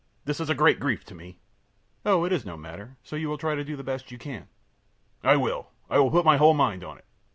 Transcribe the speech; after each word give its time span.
This 0.25 0.39
is 0.39 0.49
a 0.49 0.55
great 0.55 0.79
grief 0.79 1.03
to 1.05 1.13
me.ö 1.13 2.09
ōOh, 2.09 2.25
it 2.25 2.31
is 2.33 2.43
no 2.43 2.57
matter, 2.57 2.97
so 3.03 3.15
you 3.15 3.29
will 3.29 3.37
try 3.37 3.53
to 3.53 3.63
do 3.63 3.75
the 3.75 3.83
best 3.83 4.09
you 4.09 4.17
can.ö 4.17 4.47
ōI 5.35 5.39
will. 5.39 5.67
I 5.91 5.99
will 5.99 6.09
put 6.09 6.25
my 6.25 6.37
whole 6.37 6.55
mind 6.55 6.83
on 6.83 6.97
it. 6.97 7.05